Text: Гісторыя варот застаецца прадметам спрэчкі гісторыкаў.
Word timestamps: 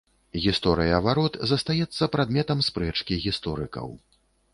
Гісторыя 0.45 1.01
варот 1.07 1.37
застаецца 1.51 2.03
прадметам 2.15 2.63
спрэчкі 2.69 3.19
гісторыкаў. 3.27 3.87